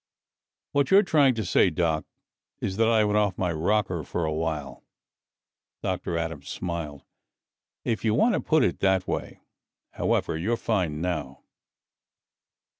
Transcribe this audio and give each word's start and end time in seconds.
"What 0.71 0.89
you're 0.89 1.03
trying 1.03 1.35
to 1.35 1.45
say, 1.45 1.69
Doc, 1.69 2.05
is 2.59 2.77
that 2.77 2.87
I 2.87 3.03
went 3.03 3.17
off 3.19 3.37
my 3.37 3.51
rocker 3.51 4.01
for 4.03 4.25
a 4.25 4.33
while." 4.33 4.83
Dr. 5.83 6.17
Adams 6.17 6.49
smiled. 6.49 7.03
"If 7.83 8.03
you 8.03 8.15
want 8.15 8.33
to 8.33 8.39
put 8.39 8.63
it 8.63 8.79
that 8.79 9.07
way. 9.07 9.41
However, 9.91 10.35
you're 10.35 10.57
fine 10.57 11.01
now." 11.01 11.43